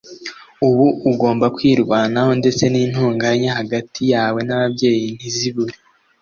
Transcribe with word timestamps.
uba 0.67 0.87
ugomba 1.11 1.45
kwirwanaho 1.57 2.31
ndetse 2.39 2.63
n’intonganya 2.67 3.49
hagati 3.59 4.01
yawe 4.13 4.39
n’ababyeyi 4.43 5.07
ntizibure 5.15 5.75